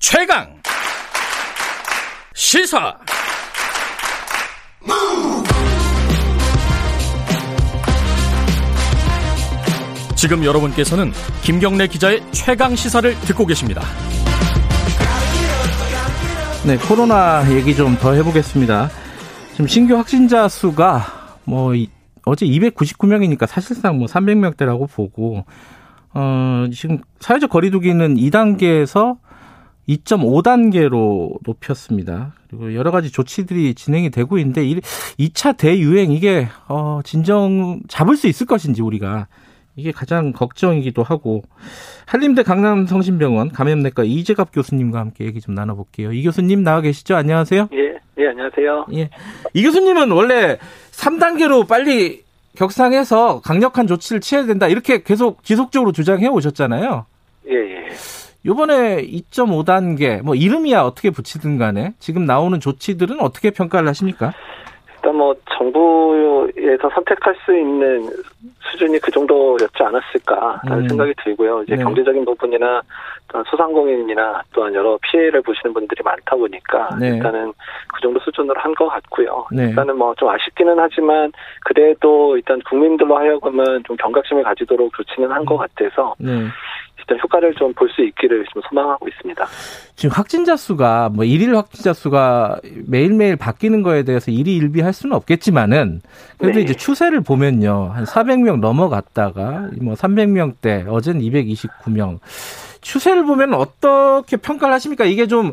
[0.00, 0.46] 최강
[2.34, 2.96] 시사
[10.16, 13.82] 지금 여러분께서는 김경래 기자의 최강 시사를 듣고 계십니다.
[16.66, 18.90] 네, 코로나 얘기 좀 더 해보겠습니다.
[19.52, 21.72] 지금 신규 확진자 수가 뭐
[22.26, 25.44] 어제 299명이니까 사실상 뭐 300명대라고 보고
[26.12, 29.16] 어 지금 사회적 거리두기는 2단계에서
[29.88, 32.32] 2.5단계로 높였습니다.
[32.48, 38.46] 그리고 여러 가지 조치들이 진행이 되고 있는데 2차 대유행 이게 어 진정 잡을 수 있을
[38.46, 39.26] 것인지 우리가
[39.76, 41.42] 이게 가장 걱정이기도 하고
[42.06, 46.12] 한림대 강남성심병원 감염내과 이재갑 교수님과 함께 얘기 좀 나눠볼게요.
[46.12, 47.14] 이 교수님 나와 계시죠?
[47.16, 47.68] 안녕하세요.
[47.72, 48.86] 예, 예 안녕하세요.
[48.94, 49.10] 예,
[49.54, 50.58] 이 교수님은 원래
[50.92, 52.24] 3단계로 빨리
[52.56, 57.06] 격상해서 강력한 조치를 취해야 된다 이렇게 계속 지속적으로 주장해 오셨잖아요.
[57.48, 57.88] 예, 예.
[58.46, 64.32] 요번에 2.5단계 뭐 이름이야 어떻게 붙이든 간에 지금 나오는 조치들은 어떻게 평가를 하십니까?
[64.96, 68.10] 일단 뭐 정부에서 선택할 수 있는
[68.70, 70.88] 수준이 그 정도였지 않았을까라는 음.
[70.88, 71.62] 생각이 들고요.
[71.62, 71.82] 이제 네.
[71.82, 72.82] 경제적인 부분이나
[73.28, 77.08] 또한 소상공인이나 또한 여러 피해를 보시는 분들이 많다 보니까 네.
[77.16, 77.52] 일단은
[77.94, 79.46] 그 정도 수준으로 한 것 같고요.
[79.52, 79.68] 네.
[79.68, 81.32] 일단은 뭐 좀 아쉽기는 하지만
[81.64, 86.14] 그래도 일단 국민들로 하여금은 좀 경각심을 가지도록 조치는 한 것 같아서
[87.10, 87.16] 네.
[87.16, 89.46] 일단 효과를 좀 볼 수 있기를 좀 소망하고 있습니다.
[89.96, 96.02] 지금 확진자 수가 뭐 일일 확진자 수가 매일매일 바뀌는 거에 대해서 일희일비할 수는 없겠지만은
[96.38, 96.64] 그래도 네.
[96.64, 97.90] 이제 추세를 보면요.
[97.94, 102.18] 한 400명 넘어갔다가 뭐 300명대, 어제는 229명.
[102.80, 105.04] 추세를 보면 어떻게 평가를 하십니까?
[105.04, 105.52] 이게 좀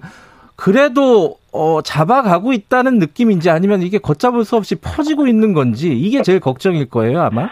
[0.55, 6.39] 그래도 어 잡아가고 있다는 느낌인지 아니면 이게 걷잡을 수 없이 퍼지고 있는 건지 이게 제일
[6.39, 7.49] 걱정일 거예요, 아마.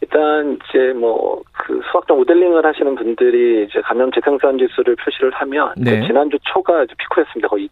[0.00, 6.00] 일단 이제 뭐 그 수학적 모델링을 하시는 분들이 이제 감염 재생산 지수를 표시를 하면 네.
[6.00, 7.46] 그 지난주 초가 피크였습니다.
[7.46, 7.68] 거의 2.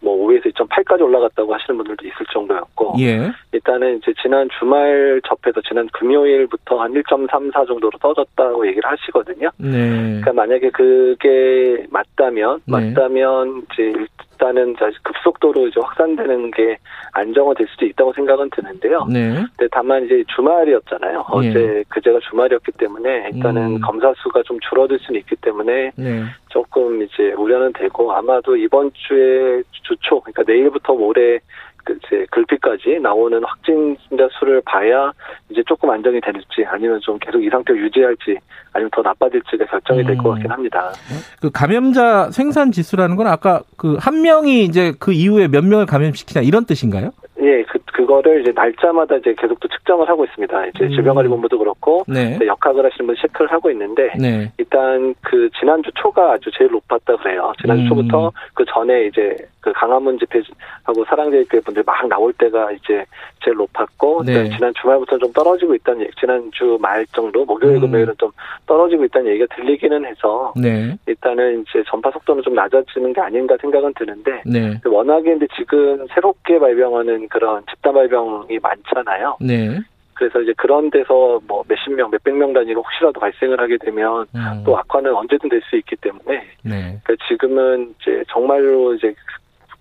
[0.00, 3.32] 뭐 5에서 2.8까지 올라갔다고 하시는 분들도 있을 정도였고 예.
[3.50, 9.50] 일단은 이제 지난 주말 접해서 지난 금요일부터 한 1.34 정도로 떨어졌다고 얘기를 하시거든요.
[9.56, 10.20] 네.
[10.20, 12.92] 그러니까 만약에 그게 맞다면 네.
[12.92, 13.92] 맞다면 이제
[14.38, 16.78] 일단은 급속도로 이제 확산되는 게
[17.12, 19.04] 안정화될 수도 있다고 생각은 드는데요.
[19.10, 19.34] 네.
[19.34, 21.24] 근데 다만 이제 주말이었잖아요.
[21.28, 21.84] 어제 예.
[21.88, 23.80] 그제가 주말이었기 때문에 일단은 음.
[23.80, 26.22] 검사 수가 좀 줄어들 수는 있기 때문에 네.
[26.50, 31.40] 조금 이제 우려는 되고 아마도 이번 주에 주초 그러니까 내일부터 모레
[31.84, 35.12] 그 이제 글피까지 나오는 확진자 수를 봐야
[35.58, 38.38] 이제 조금 안정이 될지 아니면 좀 계속 이 상태 유지할지
[38.72, 40.30] 아니면 더 나빠질지가 결정이 될것 음.
[40.32, 40.92] 같긴 합니다.
[41.40, 46.42] 그 감염자 생산 지수라는 건 아까 그 한 명이 이제 그 이후에 몇 명을 감염시키냐
[46.42, 47.10] 이런 뜻인가요?
[47.40, 50.66] 예, 그 그거를 이제 날짜마다 이제 계속 또 측정을 하고 있습니다.
[50.66, 50.90] 이제 음.
[50.90, 52.38] 질병관리본부도 그렇고 네.
[52.44, 54.52] 역학을 하시는 분 체크를 하고 있는데 네.
[54.58, 57.52] 일단 그 지난주 초가 아주 제일 높았다 그래요.
[57.60, 57.88] 지난주 음.
[57.88, 63.04] 초부터 그 전에 이제 그 강화문 집회하고 사랑제일교회 분들 막 나올 때가 이제
[63.44, 64.48] 제일 높았고 네.
[64.50, 67.80] 지난 주말부터 좀 떨어지고 있다는 얘기, 지난 주 말 정도 목요일 음.
[67.80, 68.30] 금요일은 좀
[68.66, 70.96] 떨어지고 있다는 얘기가 들리기는 해서 네.
[71.06, 74.78] 일단은 이제 전파 속도는 좀 낮아지는 게 아닌가 생각은 드는데 네.
[74.84, 79.38] 워낙에 근데 지금 새롭게 발병하는 그런 집단 발병이 많잖아요.
[79.40, 79.80] 네.
[80.14, 84.62] 그래서 이제 그런 데서 뭐 몇십 명, 몇백 명 단위로 혹시라도 발생을 하게 되면 음.
[84.64, 86.98] 또 악화는 언제든 될 수 있기 때문에 네.
[87.04, 89.14] 그러니까 지금은 이제 정말로 이제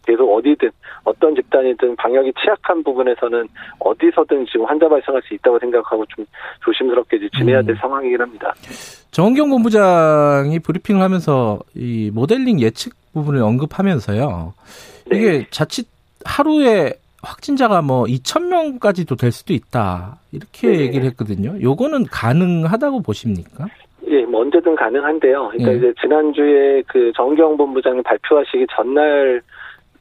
[0.07, 0.69] 계속 어디든
[1.03, 3.47] 어떤 집단이든 방역이 취약한 부분에서는
[3.79, 6.25] 어디서든 지금 환자 발생할 수 있다고 생각하고 좀
[6.63, 7.78] 조심스럽게 지내야 될 음.
[7.81, 8.53] 상황이긴 합니다.
[9.12, 14.53] 정은경 본부장이 브리핑을 하면서 이 모델링 예측 부분을 언급하면서요.
[15.12, 15.18] 네.
[15.18, 15.88] 이게 자칫
[16.24, 20.79] 하루에 확진자가 뭐 2천 명까지도 될 수도 있다 이렇게 네.
[20.79, 21.62] 얘기를 했거든요.
[21.62, 23.68] 요거는 가능하다고 보십니까?
[24.09, 25.50] 예, 뭐 언제든 가능한데요.
[25.50, 25.78] 그러니까 예.
[25.78, 29.41] 이제 지난주에 그 정경 본부장이 발표하시기 전날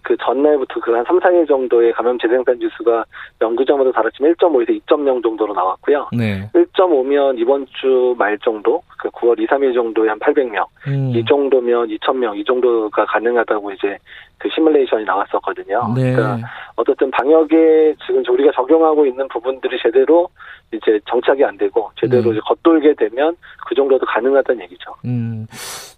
[0.06, 3.04] 그 전날부터 그 한 3, 4일 정도의 감염 재생산 지수가
[3.40, 6.08] 연구자마다 다르지만 1.5에서 2.0 정도로 나왔고요.
[6.16, 6.48] 네.
[6.54, 11.10] 1.5면 이번 주 말 정도, 그 9월 2, 3일 정도에 한 800명, 음.
[11.12, 13.98] 이 정도면 2,000명, 이 정도가 가능하다고 이제
[14.38, 15.92] 그 시뮬레이션이 나왔었거든요.
[15.96, 16.12] 네.
[16.14, 20.28] 그러니까 어떻든 방역에 지금 우리가 적용하고 있는 부분들이 제대로
[20.72, 22.30] 이제 정착이 안 되고 제대로 네.
[22.30, 23.36] 이제 겉돌게 되면
[23.66, 24.94] 그 정도도 가능하다는 얘기죠.
[25.04, 25.46] 음.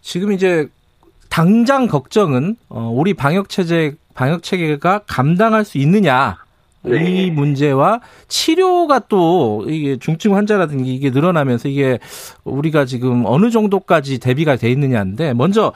[0.00, 0.66] 지금 이제
[1.38, 6.36] 당장 걱정은 어, 우리 방역 체제 방역 체계가 감당할 수 있느냐
[6.82, 7.04] 네.
[7.04, 12.00] 이 문제와 치료가 또 이게 중증 환자라든지 이게 늘어나면서 이게
[12.42, 15.72] 우리가 지금 어느 정도까지 대비가 돼 있느냐인데 먼저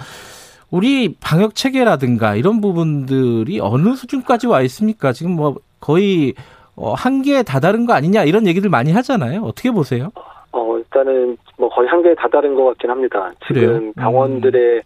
[0.68, 5.12] 우리 방역 체계라든가 이런 부분들이 어느 수준까지 와 있습니까?
[5.12, 6.34] 지금 뭐 거의
[6.74, 9.42] 어, 한계에 다다른 거 아니냐 이런 얘기들 많이 하잖아요.
[9.42, 10.10] 어떻게 보세요?
[10.50, 13.30] 어 일단은 뭐 거의 한계에 다다른 것 같긴 합니다.
[13.46, 13.92] 지금 음.
[13.92, 14.82] 병원들의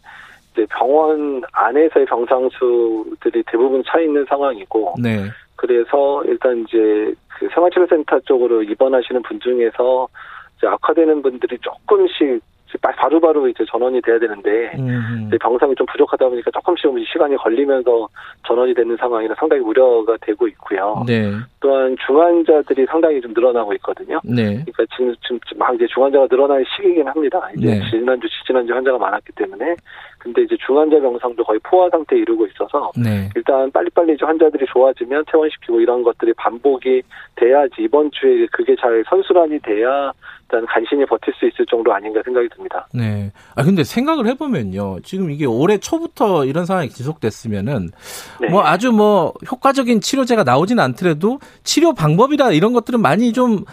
[0.57, 5.25] 이제 병원 안에서의 병상 수들이 대부분 차 있는 상황이고 네.
[5.57, 10.09] 그래서 일단 이제 그 생활치료센터 쪽으로 입원하시는 분 중에서
[10.57, 12.41] 이제 악화되는 분들이 조금씩
[12.81, 15.31] 바로바로 바로 이제 전원이 돼야 되는데 음.
[15.41, 18.09] 병상이 좀 부족하다 보니까 조금씩 시간이 걸리면서
[18.47, 21.05] 전원이 되는 상황이라 상당히 우려가 되고 있고요.
[21.07, 21.33] 네.
[21.61, 24.21] 또한 중환자들이 상당히 좀 늘어나고 있거든요.
[24.25, 24.65] 네.
[24.65, 27.49] 그러니까 지금 지금 막 이제 중환자가 늘어나는 시기이긴 합니다.
[27.57, 27.81] 이제 네.
[27.91, 29.77] 지난주 지지난주 환자가 많았기 때문에
[30.19, 33.29] 근데 이제 중환자 병상도 거의 포화 상태에 이르고 있어서 네.
[33.37, 37.03] 일단 빨리빨리 이제 환자들이 좋아지면 퇴원시키고 이런 것들이 반복이
[37.37, 40.13] 돼야지 이번 주에 그게 잘 선순환이 돼야
[40.49, 42.87] 일단 간신히 버틸 수 있을 정도 아닌가 생각이 듭니다.
[42.95, 43.33] 네.
[43.55, 47.91] 아 근데 생각을 해보면요, 지금 이게 올해 초부터 이런 상황이 지속됐으면은
[48.41, 48.49] 네.
[48.49, 53.65] 뭐 아주 뭐 효과적인 치료제가 나오진 않더라도 치료 방법이라 이런 것들은 많이 좀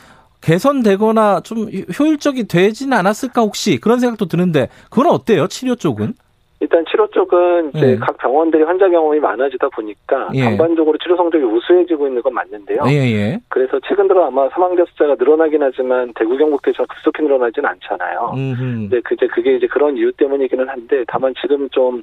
[0.42, 5.48] 개선되거나 좀 효율적이 되진 않았을까 혹시 그런 생각도 드는데 그건 어때요?
[5.48, 6.16] 치료 쪽은?
[6.64, 7.96] 일단 치료 쪽은 이제 예.
[7.98, 10.46] 각 병원들이 환자 경험이 많아지다 보니까 예.
[10.46, 12.84] 전반적으로 치료 성적이 우수해지고 있는 건 맞는데요.
[12.88, 13.12] 예예.
[13.12, 13.40] 예.
[13.50, 18.32] 그래서 최근 들어 아마 사망자 숫자가 늘어나긴 하지만 대구 경북대처럼 급속히 늘어나지는 않잖아요.
[18.36, 18.90] 음흠.
[18.90, 22.02] 근 그제 그게 이제 그런 이유 때문이기는 한데 다만 지금 좀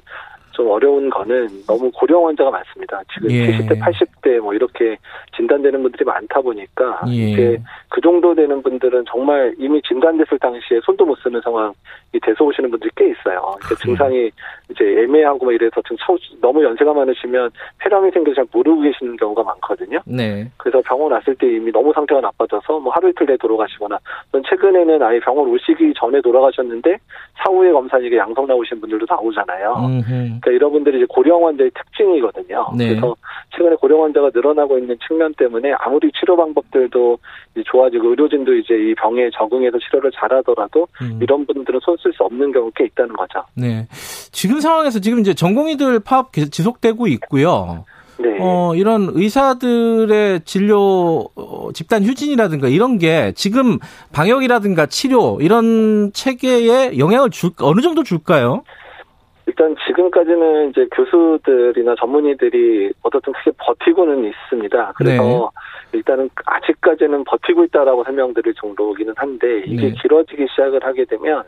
[0.51, 3.01] 좀 어려운 거는 너무 고령 환자가 많습니다.
[3.13, 3.57] 지금 예.
[3.57, 4.97] 70대, 80대 뭐 이렇게
[5.35, 7.11] 진단되는 분들이 많다 보니까 예.
[7.11, 7.57] 이게
[7.89, 11.73] 그 정도 되는 분들은 정말 이미 진단됐을 당시에 손도 못 쓰는 상황이
[12.21, 13.55] 돼서 오시는 분들이 꽤 있어요.
[13.59, 14.29] 그러니까 증상이
[14.69, 15.97] 이제 애매하고 뭐 이래서 좀
[16.41, 17.49] 너무 연세가 많으시면
[17.79, 19.99] 폐렴이 생겨서 잘 모르고 계시는 경우가 많거든요.
[20.05, 20.47] 네.
[20.57, 23.97] 그래서 병원 왔을 때 이미 너무 상태가 나빠져서 뭐 하루 이틀 내에 돌아가시거나
[24.49, 26.97] 최근에는 아예 병원 오시기 전에 돌아가셨는데
[27.43, 29.75] 사후에 검사는 이게 양성 나오신 분들도 나오잖아요.
[29.79, 30.39] 음흠.
[30.41, 32.71] 그러니까 이런 분들이 이제 고령 환자의 특징이거든요.
[32.75, 32.89] 네.
[32.89, 33.15] 그래서
[33.55, 37.17] 최근에 고령 환자가 늘어나고 있는 측면 때문에 아무리 치료 방법들도
[37.65, 41.19] 좋아지고 의료진도 이제 이 병에 적응해서 치료를 잘하더라도 음.
[41.21, 43.43] 이런 분들은 손 쓸 수 없는 경우가 꽤 있다는 거죠.
[43.55, 43.85] 네.
[44.31, 47.85] 지금 상황에서 지금 이제 전공의들 파업 지속되고 있고요.
[48.17, 48.37] 네.
[48.39, 53.77] 어, 이런 의사들의 진료 어, 집단 휴진이라든가 이런 게 지금
[54.13, 58.63] 방역이라든가 치료 이런 체계에 영향을 줄 어느 정도 줄까요?
[59.47, 64.93] 일단 지금까지는 이제 교수들이나 전문의들이 어떻든 크게 버티고는 있습니다.
[64.95, 65.51] 그래서
[65.91, 65.97] 네.
[65.97, 69.95] 일단은 아직까지는 버티고 있다라고 설명드릴 정도이기는 한데 이게 네.
[70.01, 71.43] 길어지기 시작을 하게 되면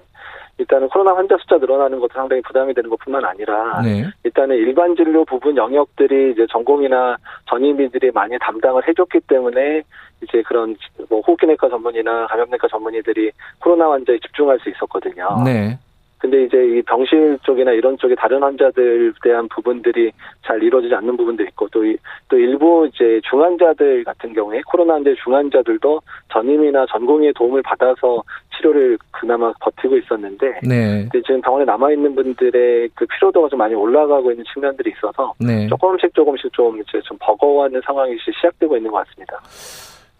[0.57, 4.05] 일단은 코로나 환자 숫자 늘어나는 것도 상당히 부담이 되는 것뿐만 아니라 네.
[4.23, 7.17] 일단은 일반 진료 부분 영역들이 이제 전공이나
[7.49, 9.81] 전임의들이 많이 담당을 해줬기 때문에
[10.21, 10.75] 이제 그런
[11.09, 15.41] 뭐 호흡기내과 전문의나 감염내과 전문의들이 코로나 환자에 집중할 수 있었거든요.
[15.43, 15.77] 네.
[16.23, 20.09] 근데 이제 이 병실 쪽이나 이런 쪽에 다른 환자들 대한 부분들이
[20.41, 21.81] 잘 이루어지지 않는 부분도 있고 또,
[22.29, 25.99] 또 일부 이제 중환자들 같은 경우에 코로나 환자 중환자들도
[26.31, 28.23] 전임이나 전공의의 도움을 받아서
[28.55, 31.09] 치료를 그나마 버티고 있었는데 네.
[31.11, 35.67] 지금 병원에 남아 있는 분들의 그 피로도가 좀 많이 올라가고 있는 측면들이 있어서 네.
[35.67, 39.41] 조금씩 조금씩 좀 이제 좀 버거워하는 상황이 시작되고 있는 것 같습니다.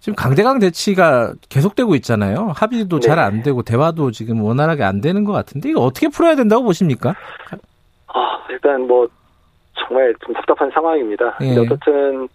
[0.03, 2.51] 지금 강대강 대치가 계속되고 있잖아요.
[2.57, 3.07] 합의도 네.
[3.07, 7.15] 잘안 되고 대화도 지금 원활하게 안 되는 것 같은데 이거 어떻게 풀어야 된다고 보십니까?
[8.07, 9.07] 아 일단 뭐
[9.75, 11.37] 정말 좀 답답한 상황입니다.
[11.43, 11.57] 예.
[11.57, 12.27] 어쨌든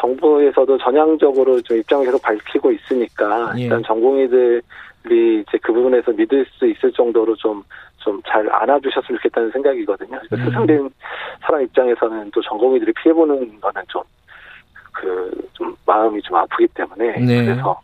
[0.00, 3.64] 정부에서도 전향적으로 좀 입장을 계속 밝히고 있으니까 예.
[3.64, 4.62] 일단 전공의들이
[5.06, 7.62] 이제 그 부분에서 믿을 수 있을 정도로 좀
[8.04, 10.20] 좀 잘 안아주셨으면 좋겠다는 생각이거든요.
[10.28, 10.44] 그러니까 음.
[10.44, 10.90] 세상된
[11.40, 14.02] 사람 입장에서는 또 전공의들이 피해보는 거는 좀
[14.94, 17.44] 그 좀 마음이 좀 아프기 때문에 네.
[17.44, 17.80] 그래서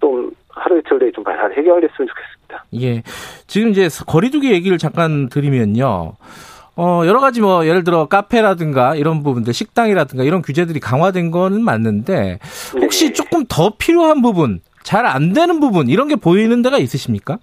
[0.00, 2.64] 좀 하루 이틀 내에 좀 잘 해결됐으면 좋겠습니다.
[2.80, 3.02] 예.
[3.46, 6.14] 지금 이제 거리두기 얘기를 잠깐 드리면요.
[6.76, 12.38] 어, 여러 가지 뭐, 예를 들어 카페라든가 이런 부분들, 식당이라든가 이런 규제들이 강화된 거는 맞는데,
[12.80, 13.12] 혹시 네.
[13.12, 17.38] 조금 더 필요한 부분, 잘 안 되는 부분, 이런 게 보이는 데가 있으십니까?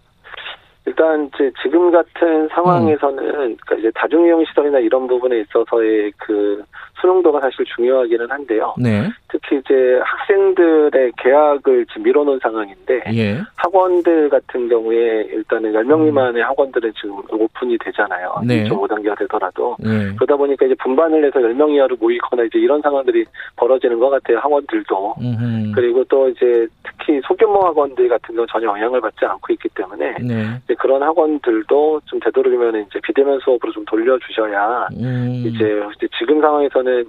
[0.88, 3.34] 일단 이제 지금 같은 상황에서는 음.
[3.36, 6.64] 그러니까 이제 다중이용 시설이나 이런 부분에 있어서의 그
[7.02, 8.74] 수능도가 사실 중요하기는 한데요.
[8.78, 9.10] 네.
[9.28, 13.42] 특히 이제 학생들의 계약을 지금 밀어놓은 상황인데 예.
[13.58, 16.06] 학원들 같은 경우에 일단은 10명 음.
[16.06, 16.48] 미만의 음.
[16.48, 18.36] 학원들은 지금 오픈이 되잖아요.
[18.46, 18.64] 네.
[18.64, 20.16] 2.5단계가 되더라도 네.
[20.16, 23.26] 그러다 보니까 이제 분반을 해서 10명 이하로 모이거나 이제 이런 상황들이
[23.58, 24.40] 벌어지는 것 같아요.
[24.40, 25.16] 학원들도.
[25.20, 25.72] 음흠.
[25.76, 30.46] 그리고 또 이제 특히 소규모 학원들 같은 경우 전혀 영향을 받지 않고 있기 때문에 네.
[30.80, 35.44] 그런 학원들도 좀 되도록이면 이제 비대면 수업으로 좀 돌려주셔야 음.
[35.46, 35.82] 이제
[36.18, 37.06] 지금 상황에서는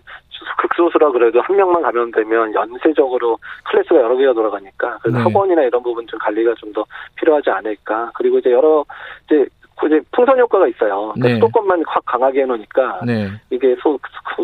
[0.58, 5.24] 극소수라 그래도 한 명만 감염되면 연쇄적으로 클래스가 여러 개가 돌아가니까 그래서 네.
[5.24, 6.84] 학원이나 이런 부분 좀 관리가 좀 더
[7.16, 8.84] 필요하지 않을까 그리고 이제 여러
[9.24, 9.46] 이제
[9.86, 11.12] 이제 풍선 효과가 있어요.
[11.14, 11.34] 그러니까 네.
[11.34, 13.28] 수도권만 확 강하게 해놓으니까 네.
[13.50, 13.98] 이게 수,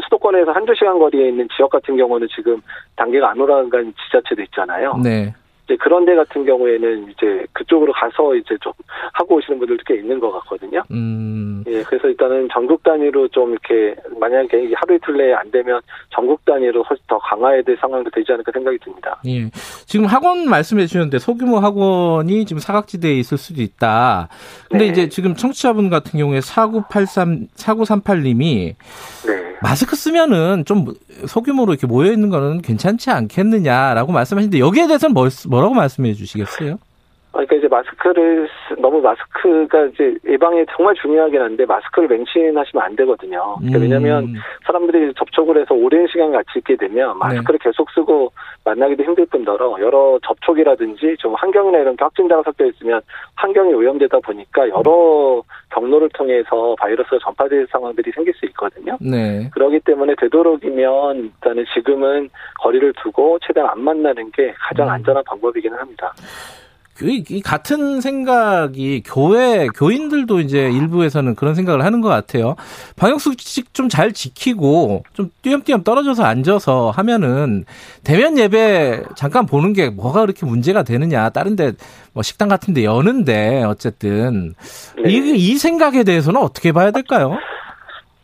[0.04, 2.62] 수도권에서 한두 시간 거리에 있는 지역 같은 경우는 지금
[2.97, 4.97] 단계가 안 올라간 지자체도 있잖아요.
[5.02, 5.35] 네.
[5.64, 8.73] 이제 그런 데 같은 경우에는 이제 그쪽으로 가서 이제 좀
[9.12, 10.83] 하고 오시는 분들도 꽤 있는 것 같거든요.
[10.90, 11.64] 음.
[11.66, 15.80] 예, 그래서 일단은 전국 단위로 좀 이렇게 만약에 하루 이틀 내에 안 되면
[16.11, 19.18] 전국 단위로 훨씬 더 강화해야 될 상황도 되지 않을까 생각이 듭니다.
[19.26, 19.50] 예.
[19.87, 24.28] 지금 학원 말씀해 주셨는데 소규모 학원이 지금 사각지대에 있을 수도 있다.
[24.68, 24.90] 근데 네.
[24.90, 28.75] 이제 지금 청취자분 같은 경우에 4983, 4938님이
[29.26, 29.53] 네.
[29.64, 30.92] 마스크 쓰면은 좀
[31.26, 36.76] 소규모로 이렇게 모여 있는 거는 괜찮지 않겠느냐라고 말씀하시는데 여기에 대해서는 뭐, 뭐라고 말씀해 주시겠어요?
[37.34, 38.48] 그러니까 이제 마스크를
[38.78, 43.56] 너무 마스크가 이제 예방에 정말 중요하긴 한데 마스크를 맹신하시면 안 되거든요.
[43.58, 43.82] 그러니까 음.
[43.82, 47.70] 왜냐하면 사람들이 접촉을 해서 오랜 시간 같이 있게 되면 마스크를 네.
[47.70, 48.32] 계속 쓰고
[48.64, 53.00] 만나기도 힘들 뿐더러 여러 접촉이라든지 좀 환경이나 이런 확진자가 섞여 있으면
[53.34, 58.96] 환경이 오염되다 보니까 여러 경로를 통해서 바이러스가 전파될 상황들이 생길 수 있거든요.
[59.00, 59.50] 네.
[59.52, 64.92] 그렇기 때문에 되도록이면 일단은 지금은 거리를 두고 최대한 안 만나는 게 가장 음.
[64.92, 66.12] 안전한 방법이기는 합니다.
[66.94, 72.56] 그, 이 같은 생각이 교회 교인들도 이제 일부에서는 그런 생각을 하는 것 같아요.
[72.96, 77.64] 방역 수칙 좀 잘 지키고 좀 띄엄띄엄 떨어져서 앉아서 하면은
[78.02, 81.30] 대면 예배 잠깐 보는 게 뭐가 그렇게 문제가 되느냐.
[81.30, 81.74] 다른데
[82.12, 84.54] 뭐 식당 같은데 여는데 어쨌든
[85.02, 85.12] 네.
[85.12, 87.36] 이, 이 생각에 대해서는 어떻게 봐야 될까요?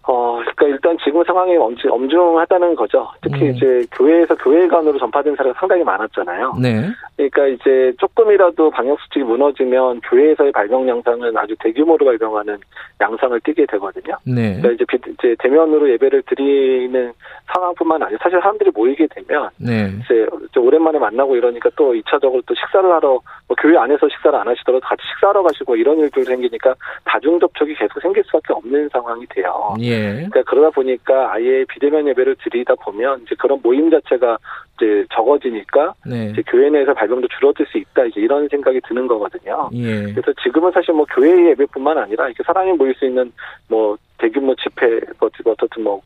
[0.03, 0.30] 어,
[0.61, 3.09] 그러니까 일단 지금 상황이 엄중, 엄중 하다는 거죠.
[3.23, 3.55] 특히 음.
[3.55, 6.57] 이제 교회에서 교회 간으로 전파된 사례가 상당히 많았잖아요.
[6.61, 6.87] 네.
[7.17, 12.59] 그러니까 이제 조금이라도 방역 수칙이 무너지면 교회에서의 발병 양상은 아주 대규모로 발병하는
[13.01, 14.17] 양상을 띠게 되거든요.
[14.25, 14.61] 네.
[14.61, 17.13] 그러니까 이제, 이제 대면으로 예배를 드리는
[17.53, 19.91] 상황뿐만 아니라 사실 사람들이 모이게 되면 네.
[20.05, 20.27] 이제
[20.59, 25.03] 오랜만에 만나고 이러니까 또 2차적으로 또 식사를 하러 뭐 교회 안에서 식사를 안 하시더라도 같이
[25.15, 26.75] 식사하러 가시고 이런 일들 생기니까
[27.05, 29.75] 다중 접촉이 계속 생길 수밖에 없는 상황이 돼요.
[29.81, 30.13] 예.
[30.13, 34.37] 그러니까 그러다 보니까 아예 비대면 예배를 드리다 보면 이제 그런 모임 자체가
[34.75, 36.31] 이제 적어지니까 네.
[36.33, 39.71] 이제 교회 내에서 발병도 줄어들 수 있다 이제 이런 생각이 드는 거거든요.
[39.75, 40.13] 예.
[40.13, 43.31] 그래서 지금은 사실 뭐 교회 예배뿐만 아니라 이렇게 사람이 모일 수 있는
[43.69, 46.01] 뭐 대규모 집회 뭐 어떻든 뭐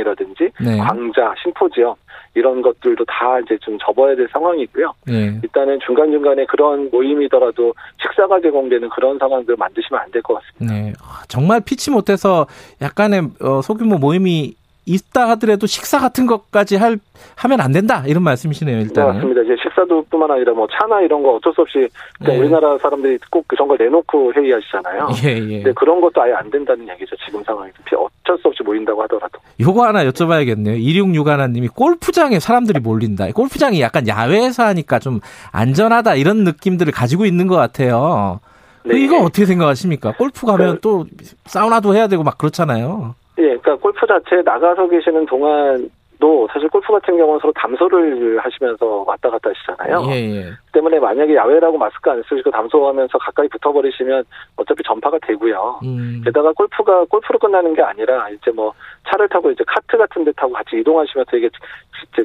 [0.00, 0.78] 교육 과정이라든지 네.
[0.78, 1.94] 광자, 심포지엄
[2.34, 4.92] 이런 것들도 다 이제 좀 접어야 될 상황이고요.
[5.06, 5.38] 네.
[5.42, 10.74] 일단은 중간 중간에 그런 모임이더라도 식사가 제공되는 그런 상황들 만드시면 안 될 것 같습니다.
[10.74, 10.92] 네.
[11.28, 12.46] 정말 피치 못해서
[12.82, 14.54] 약간의 어, 소규모 모임이
[14.86, 16.98] 있다 하더라도 식사 같은 것까지 할
[17.36, 19.06] 하면 안 된다 이런 말씀이시네요 일단.
[19.08, 19.42] 네, 맞습니다.
[19.42, 21.86] 이제 식사도뿐만 아니라 뭐 차나 이런 거 어쩔 수 없이
[22.18, 22.36] 네.
[22.38, 25.08] 우리나라 사람들이 꼭 그런 걸 내놓고 회의하시잖아요.
[25.22, 25.62] 예, 예.
[25.62, 27.14] 근데 그런 것도 아예 안 된다는 얘기죠.
[27.24, 29.38] 지금 상황에서 어쩔 수 없이 모인다고 하더라도.
[29.60, 30.78] 요거 하나 여쭤봐야겠네요.
[30.78, 33.30] 1661님이 골프장에 사람들이 몰린다.
[33.32, 35.20] 골프장이 약간 야외에서 하니까 좀
[35.52, 38.40] 안전하다 이런 느낌들을 가지고 있는 것 같아요.
[38.84, 38.98] 네.
[38.98, 40.14] 이거 어떻게 생각하십니까?
[40.16, 41.04] 골프 가면 그, 또
[41.44, 43.14] 사우나도 해야 되고 막 그렇잖아요.
[43.38, 49.30] 예, 그러니까 골프 자체에 나가서 계시는 동안도 사실 골프 같은 경우는 서로 담소를 하시면서 왔다
[49.30, 50.02] 갔다 하시잖아요.
[50.12, 50.44] 예, 예.
[50.72, 54.24] 때문에 만약에 야외라고 마스크 안 쓰시고 담소하면서 가까이 붙어버리시면
[54.56, 55.80] 어차피 전파가 되고요.
[55.84, 56.22] 음.
[56.24, 58.72] 게다가 골프가 골프로 끝나는 게 아니라 이제 뭐
[59.08, 61.48] 차를 타고 이제 카트 같은 데 타고 같이 이동하시면서 이게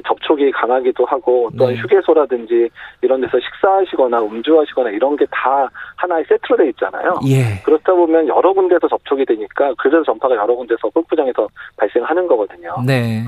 [0.06, 1.76] 접촉이 강하기도 하고 또 네.
[1.76, 2.68] 휴게소라든지
[3.02, 7.20] 이런 데서 식사하시거나 음주하시거나 이런 게 다 하나의 세트로 돼 있잖아요.
[7.28, 7.60] 예.
[7.64, 12.74] 그렇다 보면 여러 군데서 접촉이 되니까 그래서 전파가 여러 군데서 골프장에서 발생하는 거거든요.
[12.84, 13.24] 네.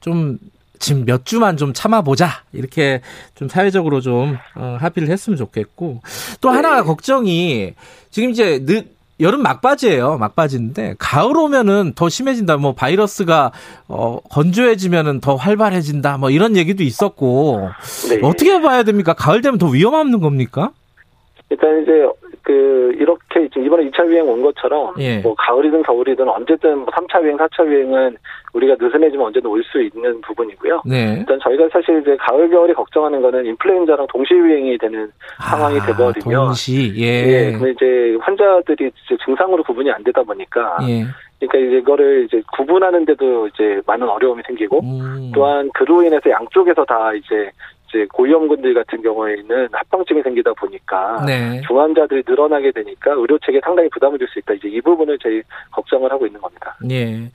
[0.00, 0.38] 좀
[0.78, 3.00] 지금 몇 주만 좀 참아보자 이렇게
[3.34, 6.00] 좀 사회적으로 좀 어, 합의를 했으면 좋겠고
[6.40, 6.82] 또 하나 네.
[6.82, 7.74] 걱정이
[8.10, 10.18] 지금 이제 늦 여름 막바지예요.
[10.18, 12.56] 막바지인데 가을 오면은 더 심해진다.
[12.56, 13.52] 뭐 바이러스가
[13.88, 16.18] 어 건조해지면은 더 활발해진다.
[16.18, 17.68] 뭐 이런 얘기도 있었고
[18.10, 18.20] 네.
[18.22, 19.14] 어떻게 봐야 됩니까?
[19.14, 20.70] 가을 되면 더 위험한 겁니까?
[21.50, 21.92] 일단 이제
[22.48, 25.18] 그 이렇게 지금 이번에 2차 유행 온 것처럼 예.
[25.18, 28.16] 뭐 가을이든 겨울이든 언제든 뭐 3차 유행, 4차 유행은
[28.54, 30.80] 우리가 느슨해지면 언제든 올 수 있는 부분이고요.
[30.86, 31.16] 네.
[31.18, 35.12] 일단 저희가 사실 이제 가을 겨울이 걱정하는 거는 인플루엔자랑 동시 유행이 되는
[35.42, 37.04] 상황이 아, 돼버리면 동시 예.
[37.04, 37.52] 예.
[37.52, 41.04] 근데 이제 환자들이 이제 증상으로 구분이 안 되다 보니까 예.
[41.38, 45.32] 그러니까 이제 이거를 이제 구분하는데도 이제 많은 어려움이 생기고 음.
[45.34, 47.50] 또한 그로 인해서 양쪽에서 다 이제
[47.88, 51.60] 이제 고위험군들 같은 경우에는 합병증이 생기다 보니까 네.
[51.66, 54.52] 중환자들이 늘어나게 되니까 의료 체계 상당히 부담을 줄 수 있다.
[54.54, 55.40] 이제 이 부분을 저희
[55.72, 56.76] 걱정을 하고 있는 겁니다.
[56.90, 57.30] 예.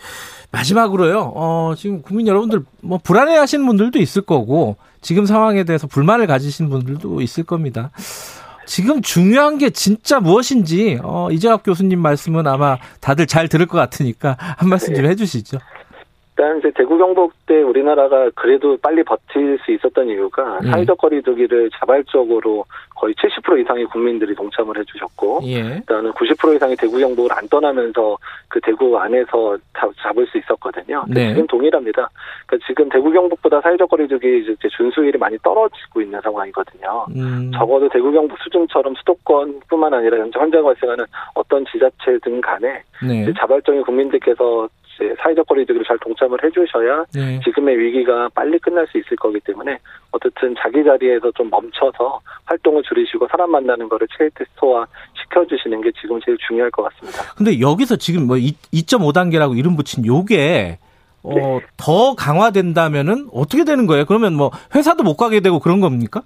[0.52, 1.34] 마지막으로요.
[1.36, 6.70] 어, 지금 국민 여러분들 뭐 불안해 하시는 분들도 있을 거고 지금 상황에 대해서 불만을 가지신
[6.70, 7.90] 분들도 있을 겁니다.
[8.66, 14.38] 지금 중요한 게 진짜 무엇인지 어, 이재학 교수님 말씀은 아마 다들 잘 들을 것 같으니까
[14.40, 15.10] 한 말씀 좀 네.
[15.10, 15.58] 해주시죠.
[16.36, 20.72] 일단 이제 대구 경북 때 우리나라가 그래도 빨리 버틸 수 있었던 이유가 음.
[20.72, 25.60] 사회적 거리두기를 자발적으로 거의 70% 이상의 국민들이 동참을 해주셨고, 예.
[25.60, 29.58] 일단은 90% 이상의 대구 경북을 안 떠나면서 그 대구 안에서
[30.02, 31.04] 잡을 수 있었거든요.
[31.08, 31.34] 네.
[31.34, 32.10] 지금 동일합니다.
[32.46, 37.06] 그러니까 지금 대구 경북보다 사회적 거리두기 이제 준수율이 많이 떨어지고 있는 상황이거든요.
[37.16, 37.52] 음.
[37.54, 43.32] 적어도 대구 경북 수준처럼 수도권뿐만 아니라 현재 발생하는 어떤 지자체든 간에 네.
[43.38, 44.68] 자발적인 국민들께서
[45.22, 47.40] 사회적 거리두기를 잘 동참을 해주셔야 네.
[47.44, 49.78] 지금의 위기가 빨리 끝날 수 있을 거기 때문에
[50.12, 54.86] 어쨌든 자기 자리에서 좀 멈춰서 활동을 줄이시고 사람 만나는 거를 최대소화
[55.22, 57.34] 시켜주시는 게 지금 제일 중요할 것 같습니다.
[57.36, 60.78] 근데 여기서 지금 뭐 2.5단계라고 이름 붙인 요게
[61.24, 61.60] 어, 네.
[61.78, 64.06] 더 강화된다면은 어떻게 되는 거예요?
[64.06, 66.24] 그러면 뭐 회사도 못 가게 되고 그런 겁니까?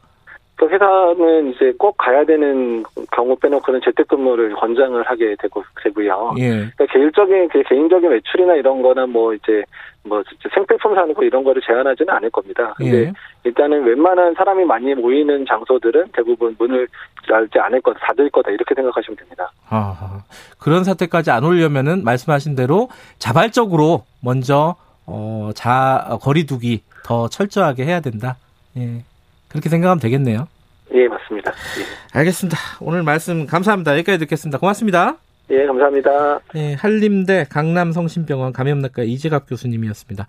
[0.58, 6.34] 또 회사는 이제 꼭 가야 되는 경우 빼놓고는 재택근무를 권장을 하게 되고 되고요.
[6.40, 6.50] 예.
[6.50, 9.64] 그러니까 개인적인 그 개인적인 외출이나 이런 거나 뭐 이제
[10.04, 10.24] 뭐
[10.54, 12.74] 생필품 사는 거 이런 거를 제한하지는 않을 겁니다.
[12.76, 13.14] 근데 예.
[13.44, 16.88] 일단은 웬만한 사람이 많이 모이는 장소들은 대부분 문을
[17.30, 19.52] 열지 않을 거다, 닫을 거다 이렇게 생각하시면 됩니다.
[19.70, 20.24] 아,
[20.60, 28.38] 그런 사태까지 안 오려면은 말씀하신 대로 자발적으로 먼저 어, 자 거리두기 더 철저하게 해야 된다.
[28.76, 29.04] 예.
[29.48, 30.48] 그렇게 생각하면 되겠네요.
[30.94, 31.52] 예, 맞습니다.
[31.52, 32.20] 예.
[32.20, 32.58] 알겠습니다.
[32.80, 33.94] 오늘 말씀 감사합니다.
[33.94, 34.58] 여기까지 듣겠습니다.
[34.58, 35.18] 고맙습니다.
[35.50, 36.40] 예, 감사합니다.
[36.56, 40.28] 예, 한림대 강남성심병원 감염내과 이재갑 교수님이었습니다.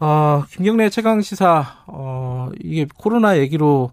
[0.00, 3.90] 어, 김경래 최강 시사, 어, 이게 코로나 얘기로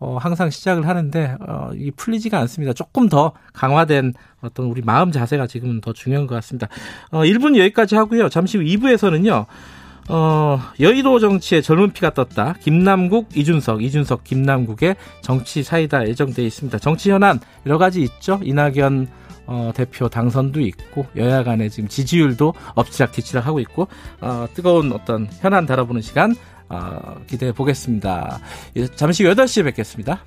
[0.00, 2.74] 어, 항상 시작을 하는데, 어, 이 풀리지가 않습니다.
[2.74, 6.68] 조금 더 강화된 어떤 우리 마음 자세가 지금은 더 중요한 것 같습니다.
[7.10, 8.28] 어, 1분 여기까지 하고요.
[8.28, 9.46] 잠시 후 2부에서는요,
[10.08, 12.54] 어, 여의도 정치에 젊은 피가 떴다.
[12.60, 16.78] 김남국, 이준석, 이준석, 김남국의 정치 사이다 예정돼 있습니다.
[16.78, 18.40] 정치 현안 여러 가지 있죠.
[18.42, 19.08] 이낙연
[19.46, 23.88] 어, 대표 당선도 있고 여야 간에 지금 지지율도 엎치락뒤치락 하고 있고
[24.20, 26.34] 어, 뜨거운 어떤 현안 다뤄보는 시간
[26.68, 28.40] 어, 기대해 보겠습니다.
[28.96, 30.20] 잠시 후 8시에 뵙겠습니다.